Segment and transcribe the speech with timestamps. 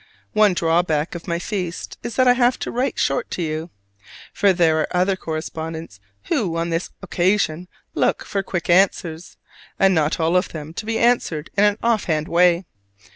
[0.33, 3.69] One drawback of my feast is that I have to write short to you;
[4.33, 9.37] for there are other correspondents who on this occasion look for quick answers,
[9.77, 12.65] and not all of them to be answered in an offhand way.